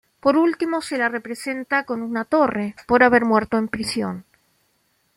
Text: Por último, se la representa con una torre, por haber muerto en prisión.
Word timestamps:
Por 0.19 0.35
último, 0.35 0.81
se 0.81 0.97
la 0.97 1.09
representa 1.09 1.83
con 1.83 2.01
una 2.01 2.25
torre, 2.25 2.73
por 2.87 3.03
haber 3.03 3.23
muerto 3.23 3.59
en 3.59 3.67
prisión. 3.67 4.25